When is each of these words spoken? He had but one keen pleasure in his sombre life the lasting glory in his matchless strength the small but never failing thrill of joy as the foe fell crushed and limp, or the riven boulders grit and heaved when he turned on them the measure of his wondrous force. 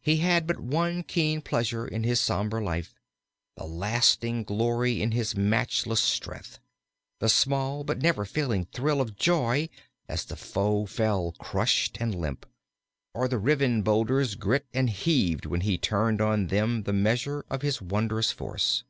He 0.00 0.16
had 0.16 0.46
but 0.46 0.58
one 0.58 1.02
keen 1.02 1.42
pleasure 1.42 1.86
in 1.86 2.02
his 2.02 2.22
sombre 2.22 2.64
life 2.64 2.94
the 3.54 3.66
lasting 3.66 4.44
glory 4.44 5.02
in 5.02 5.10
his 5.12 5.36
matchless 5.36 6.00
strength 6.00 6.58
the 7.20 7.28
small 7.28 7.84
but 7.84 8.00
never 8.00 8.24
failing 8.24 8.64
thrill 8.64 8.98
of 8.98 9.14
joy 9.14 9.68
as 10.08 10.24
the 10.24 10.36
foe 10.36 10.86
fell 10.86 11.34
crushed 11.38 11.98
and 12.00 12.14
limp, 12.14 12.46
or 13.12 13.28
the 13.28 13.36
riven 13.36 13.82
boulders 13.82 14.36
grit 14.36 14.64
and 14.72 14.88
heaved 14.88 15.44
when 15.44 15.60
he 15.60 15.76
turned 15.76 16.22
on 16.22 16.46
them 16.46 16.84
the 16.84 16.94
measure 16.94 17.44
of 17.50 17.60
his 17.60 17.82
wondrous 17.82 18.32
force. 18.32 18.84